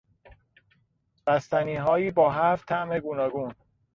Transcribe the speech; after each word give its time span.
بستنیهایی 1.27 2.11
با 2.11 2.31
هفت 2.31 2.67
طعم 2.67 2.99
گوناگون 2.99 3.53